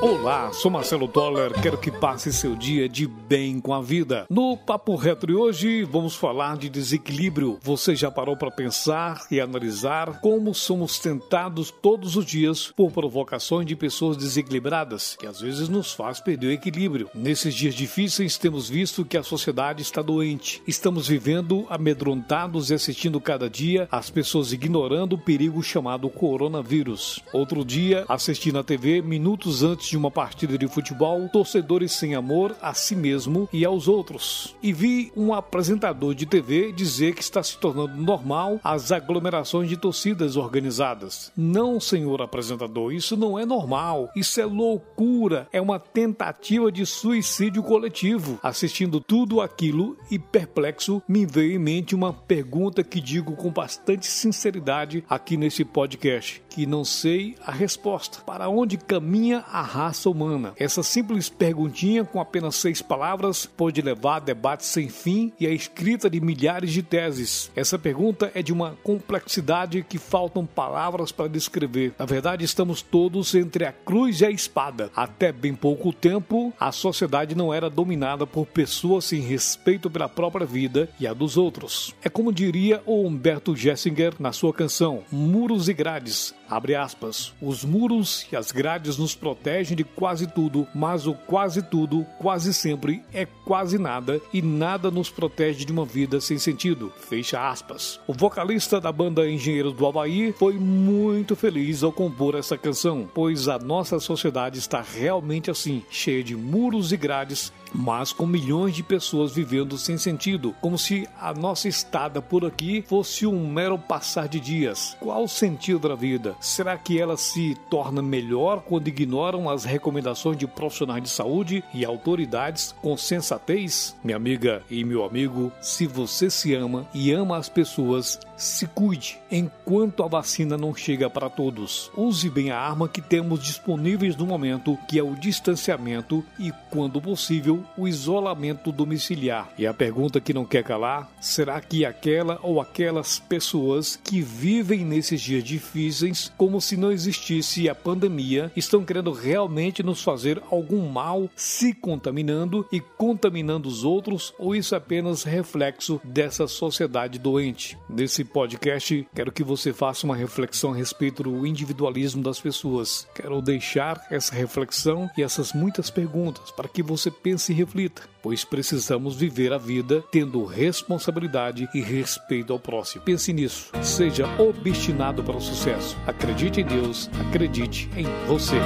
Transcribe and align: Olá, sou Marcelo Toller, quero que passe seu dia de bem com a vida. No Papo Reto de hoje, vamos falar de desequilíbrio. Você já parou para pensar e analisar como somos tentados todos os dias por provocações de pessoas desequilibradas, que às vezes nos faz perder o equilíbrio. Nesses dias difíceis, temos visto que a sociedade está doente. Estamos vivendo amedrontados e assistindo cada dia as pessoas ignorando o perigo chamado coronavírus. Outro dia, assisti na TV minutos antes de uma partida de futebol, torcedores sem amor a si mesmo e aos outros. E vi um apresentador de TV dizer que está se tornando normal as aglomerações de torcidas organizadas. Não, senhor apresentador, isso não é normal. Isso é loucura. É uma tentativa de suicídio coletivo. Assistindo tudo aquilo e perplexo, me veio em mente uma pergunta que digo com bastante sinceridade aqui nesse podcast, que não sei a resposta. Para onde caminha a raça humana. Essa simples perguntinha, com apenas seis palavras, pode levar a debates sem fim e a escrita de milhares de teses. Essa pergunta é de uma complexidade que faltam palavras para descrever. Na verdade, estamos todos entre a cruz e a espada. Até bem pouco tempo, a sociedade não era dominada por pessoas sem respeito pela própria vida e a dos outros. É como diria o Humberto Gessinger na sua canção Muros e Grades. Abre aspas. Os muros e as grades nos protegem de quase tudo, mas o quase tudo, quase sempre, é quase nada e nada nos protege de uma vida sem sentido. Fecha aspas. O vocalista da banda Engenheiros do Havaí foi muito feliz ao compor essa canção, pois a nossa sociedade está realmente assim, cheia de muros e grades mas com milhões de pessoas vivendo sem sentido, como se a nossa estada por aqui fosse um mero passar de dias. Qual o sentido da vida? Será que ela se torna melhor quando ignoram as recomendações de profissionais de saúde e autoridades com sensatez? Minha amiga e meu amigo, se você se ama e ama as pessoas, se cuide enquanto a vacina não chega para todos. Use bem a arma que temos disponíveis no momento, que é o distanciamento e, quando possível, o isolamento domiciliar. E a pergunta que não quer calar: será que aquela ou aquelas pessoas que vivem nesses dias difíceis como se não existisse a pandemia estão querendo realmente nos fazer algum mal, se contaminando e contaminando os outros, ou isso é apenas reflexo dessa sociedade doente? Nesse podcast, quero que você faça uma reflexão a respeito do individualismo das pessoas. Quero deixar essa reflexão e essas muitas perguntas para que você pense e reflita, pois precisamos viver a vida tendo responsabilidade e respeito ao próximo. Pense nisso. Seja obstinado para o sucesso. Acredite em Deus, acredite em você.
Olá, 0.00 0.52
sou 0.52 0.70
Marcelo 0.70 1.08
Toller, 1.08 1.52
quero 1.60 1.76
que 1.76 1.90
passe 1.90 2.32
seu 2.32 2.54
dia 2.54 2.88
de 2.88 3.04
bem 3.04 3.58
com 3.58 3.74
a 3.74 3.82
vida. 3.82 4.26
No 4.30 4.56
Papo 4.56 4.94
Reto 4.94 5.26
de 5.26 5.34
hoje, 5.34 5.82
vamos 5.82 6.14
falar 6.14 6.56
de 6.56 6.68
desequilíbrio. 6.68 7.58
Você 7.62 7.96
já 7.96 8.08
parou 8.08 8.36
para 8.36 8.48
pensar 8.48 9.26
e 9.28 9.40
analisar 9.40 10.20
como 10.20 10.54
somos 10.54 11.00
tentados 11.00 11.72
todos 11.72 12.14
os 12.14 12.24
dias 12.24 12.72
por 12.76 12.92
provocações 12.92 13.66
de 13.66 13.74
pessoas 13.74 14.16
desequilibradas, 14.16 15.16
que 15.18 15.26
às 15.26 15.40
vezes 15.40 15.68
nos 15.68 15.92
faz 15.92 16.20
perder 16.20 16.46
o 16.46 16.52
equilíbrio. 16.52 17.10
Nesses 17.12 17.52
dias 17.52 17.74
difíceis, 17.74 18.38
temos 18.38 18.68
visto 18.68 19.04
que 19.04 19.16
a 19.16 19.24
sociedade 19.24 19.82
está 19.82 20.00
doente. 20.00 20.62
Estamos 20.64 21.08
vivendo 21.08 21.66
amedrontados 21.68 22.70
e 22.70 22.74
assistindo 22.74 23.20
cada 23.20 23.50
dia 23.50 23.88
as 23.90 24.10
pessoas 24.10 24.52
ignorando 24.52 25.14
o 25.14 25.18
perigo 25.18 25.60
chamado 25.60 26.08
coronavírus. 26.08 27.18
Outro 27.32 27.64
dia, 27.64 28.04
assisti 28.08 28.52
na 28.52 28.62
TV 28.62 29.02
minutos 29.02 29.64
antes 29.64 29.87
de 29.88 29.96
uma 29.96 30.10
partida 30.10 30.56
de 30.58 30.68
futebol, 30.68 31.28
torcedores 31.28 31.92
sem 31.92 32.14
amor 32.14 32.54
a 32.60 32.74
si 32.74 32.94
mesmo 32.94 33.48
e 33.52 33.64
aos 33.64 33.88
outros. 33.88 34.56
E 34.62 34.72
vi 34.72 35.12
um 35.16 35.32
apresentador 35.32 36.14
de 36.14 36.26
TV 36.26 36.72
dizer 36.72 37.14
que 37.14 37.22
está 37.22 37.42
se 37.42 37.58
tornando 37.58 37.96
normal 37.96 38.60
as 38.62 38.92
aglomerações 38.92 39.68
de 39.68 39.76
torcidas 39.76 40.36
organizadas. 40.36 41.32
Não, 41.36 41.80
senhor 41.80 42.22
apresentador, 42.22 42.92
isso 42.92 43.16
não 43.16 43.38
é 43.38 43.44
normal. 43.44 44.10
Isso 44.14 44.40
é 44.40 44.44
loucura. 44.44 45.48
É 45.52 45.60
uma 45.60 45.78
tentativa 45.78 46.70
de 46.70 46.84
suicídio 46.84 47.62
coletivo. 47.62 48.38
Assistindo 48.42 49.00
tudo 49.00 49.40
aquilo 49.40 49.96
e 50.10 50.18
perplexo, 50.18 51.02
me 51.08 51.24
veio 51.24 51.52
em 51.52 51.58
mente 51.58 51.94
uma 51.94 52.12
pergunta 52.12 52.84
que 52.84 53.00
digo 53.00 53.36
com 53.36 53.50
bastante 53.50 54.06
sinceridade 54.06 55.04
aqui 55.08 55.36
nesse 55.36 55.64
podcast, 55.64 56.42
que 56.48 56.66
não 56.66 56.84
sei 56.84 57.34
a 57.44 57.52
resposta. 57.52 58.20
Para 58.24 58.48
onde 58.48 58.76
caminha 58.76 59.44
a 59.50 59.62
raça 59.78 60.10
humana. 60.10 60.54
Essa 60.58 60.82
simples 60.82 61.28
perguntinha, 61.28 62.04
com 62.04 62.20
apenas 62.20 62.56
seis 62.56 62.82
palavras, 62.82 63.46
pode 63.46 63.80
levar 63.80 64.16
a 64.16 64.20
debates 64.20 64.66
sem 64.66 64.88
fim 64.88 65.32
e 65.38 65.46
a 65.46 65.50
escrita 65.50 66.10
de 66.10 66.20
milhares 66.20 66.72
de 66.72 66.82
teses. 66.82 67.48
Essa 67.54 67.78
pergunta 67.78 68.32
é 68.34 68.42
de 68.42 68.52
uma 68.52 68.76
complexidade 68.82 69.84
que 69.88 69.96
faltam 69.96 70.44
palavras 70.44 71.12
para 71.12 71.28
descrever. 71.28 71.94
Na 71.96 72.04
verdade, 72.04 72.44
estamos 72.44 72.82
todos 72.82 73.32
entre 73.36 73.64
a 73.64 73.72
cruz 73.72 74.20
e 74.20 74.26
a 74.26 74.30
espada. 74.30 74.90
Até 74.96 75.30
bem 75.30 75.54
pouco 75.54 75.92
tempo, 75.92 76.52
a 76.58 76.72
sociedade 76.72 77.36
não 77.36 77.54
era 77.54 77.70
dominada 77.70 78.26
por 78.26 78.46
pessoas 78.46 79.04
sem 79.04 79.20
respeito 79.20 79.88
pela 79.88 80.08
própria 80.08 80.44
vida 80.44 80.88
e 80.98 81.06
a 81.06 81.14
dos 81.14 81.36
outros. 81.36 81.94
É 82.02 82.08
como 82.08 82.32
diria 82.32 82.82
o 82.84 83.06
Humberto 83.06 83.54
Gessinger 83.54 84.14
na 84.18 84.32
sua 84.32 84.52
canção 84.52 85.04
Muros 85.12 85.68
e 85.68 85.72
Grades. 85.72 86.34
Abre 86.48 86.74
aspas. 86.74 87.34
Os 87.42 87.62
muros 87.62 88.26
e 88.32 88.36
as 88.36 88.50
grades 88.50 88.96
nos 88.96 89.14
protegem 89.14 89.67
de 89.74 89.84
quase 89.84 90.26
tudo, 90.26 90.66
mas 90.74 91.06
o 91.06 91.14
quase 91.14 91.62
tudo, 91.62 92.06
quase 92.18 92.52
sempre, 92.52 93.02
é 93.12 93.26
quase 93.26 93.78
nada 93.78 94.20
e 94.32 94.42
nada 94.42 94.90
nos 94.90 95.10
protege 95.10 95.64
de 95.64 95.72
uma 95.72 95.84
vida 95.84 96.20
sem 96.20 96.38
sentido. 96.38 96.92
Fecha 96.96 97.48
aspas. 97.48 98.00
O 98.06 98.12
vocalista 98.12 98.80
da 98.80 98.92
banda 98.92 99.28
Engenheiros 99.28 99.72
do 99.72 99.86
Havaí 99.86 100.32
foi 100.32 100.54
muito 100.54 101.34
feliz 101.34 101.82
ao 101.82 101.92
compor 101.92 102.34
essa 102.34 102.56
canção, 102.56 103.08
pois 103.12 103.48
a 103.48 103.58
nossa 103.58 103.98
sociedade 103.98 104.58
está 104.58 104.82
realmente 104.82 105.50
assim, 105.50 105.82
cheia 105.90 106.22
de 106.22 106.36
muros 106.36 106.92
e 106.92 106.96
grades 106.96 107.52
mas 107.72 108.12
com 108.12 108.26
milhões 108.26 108.74
de 108.74 108.82
pessoas 108.82 109.32
vivendo 109.32 109.78
sem 109.78 109.96
sentido, 109.96 110.54
como 110.60 110.78
se 110.78 111.08
a 111.20 111.32
nossa 111.34 111.68
estada 111.68 112.20
por 112.20 112.44
aqui 112.44 112.84
fosse 112.86 113.26
um 113.26 113.48
mero 113.48 113.78
passar 113.78 114.28
de 114.28 114.40
dias. 114.40 114.96
Qual 115.00 115.24
o 115.24 115.28
sentido 115.28 115.88
da 115.88 115.94
vida? 115.94 116.34
Será 116.40 116.76
que 116.76 117.00
ela 117.00 117.16
se 117.16 117.56
torna 117.70 118.02
melhor 118.02 118.62
quando 118.62 118.88
ignoram 118.88 119.48
as 119.48 119.64
recomendações 119.64 120.36
de 120.36 120.46
profissionais 120.46 121.02
de 121.02 121.08
saúde 121.08 121.64
e 121.72 121.84
autoridades 121.84 122.74
com 122.80 122.96
sensatez? 122.96 123.96
Minha 124.02 124.16
amiga 124.16 124.62
e 124.70 124.84
meu 124.84 125.04
amigo, 125.04 125.52
se 125.60 125.86
você 125.86 126.30
se 126.30 126.54
ama 126.54 126.88
e 126.94 127.12
ama 127.12 127.36
as 127.36 127.48
pessoas, 127.48 128.18
se 128.36 128.66
cuide 128.66 129.18
enquanto 129.30 130.02
a 130.02 130.08
vacina 130.08 130.56
não 130.56 130.74
chega 130.74 131.10
para 131.10 131.28
todos. 131.28 131.90
Use 131.96 132.30
bem 132.30 132.50
a 132.50 132.58
arma 132.58 132.88
que 132.88 133.02
temos 133.02 133.42
disponíveis 133.42 134.16
no 134.16 134.26
momento, 134.26 134.78
que 134.88 134.98
é 134.98 135.02
o 135.02 135.14
distanciamento 135.14 136.24
e, 136.38 136.52
quando 136.70 137.00
possível, 137.00 137.57
o 137.76 137.86
isolamento 137.86 138.72
domiciliar. 138.72 139.52
E 139.58 139.66
a 139.66 139.74
pergunta 139.74 140.20
que 140.20 140.34
não 140.34 140.44
quer 140.44 140.62
calar: 140.62 141.10
será 141.20 141.60
que 141.60 141.84
aquela 141.84 142.38
ou 142.42 142.60
aquelas 142.60 143.18
pessoas 143.18 143.98
que 144.02 144.20
vivem 144.20 144.84
nesses 144.84 145.20
dias 145.20 145.44
difíceis 145.44 146.32
como 146.36 146.60
se 146.60 146.76
não 146.76 146.90
existisse 146.90 147.68
a 147.68 147.74
pandemia 147.74 148.50
estão 148.56 148.84
querendo 148.84 149.12
realmente 149.12 149.82
nos 149.82 150.02
fazer 150.02 150.42
algum 150.50 150.88
mal, 150.88 151.28
se 151.36 151.72
contaminando 151.74 152.66
e 152.72 152.80
contaminando 152.80 153.68
os 153.68 153.84
outros, 153.84 154.34
ou 154.38 154.54
isso 154.54 154.74
é 154.74 154.78
apenas 154.78 155.22
reflexo 155.22 156.00
dessa 156.02 156.46
sociedade 156.46 157.18
doente? 157.18 157.78
Nesse 157.88 158.24
podcast, 158.24 159.06
quero 159.14 159.32
que 159.32 159.44
você 159.44 159.72
faça 159.72 160.06
uma 160.06 160.16
reflexão 160.16 160.72
a 160.72 160.76
respeito 160.76 161.22
do 161.22 161.46
individualismo 161.46 162.22
das 162.22 162.40
pessoas. 162.40 163.06
Quero 163.14 163.42
deixar 163.42 164.06
essa 164.10 164.34
reflexão 164.34 165.10
e 165.16 165.22
essas 165.22 165.52
muitas 165.52 165.90
perguntas 165.90 166.50
para 166.50 166.68
que 166.68 166.82
você 166.82 167.10
pense 167.10 167.47
e 167.52 167.54
reflita, 167.54 168.02
pois 168.22 168.44
precisamos 168.44 169.16
viver 169.16 169.52
a 169.52 169.58
vida 169.58 170.04
tendo 170.10 170.44
responsabilidade 170.44 171.68
e 171.74 171.80
respeito 171.80 172.52
ao 172.52 172.58
próximo. 172.58 173.02
Pense 173.02 173.32
nisso. 173.32 173.70
Seja 173.82 174.26
obstinado 174.40 175.22
para 175.22 175.36
o 175.36 175.40
sucesso. 175.40 175.96
Acredite 176.06 176.60
em 176.60 176.64
Deus, 176.64 177.10
acredite 177.28 177.88
em 177.96 178.06
você. 178.26 178.56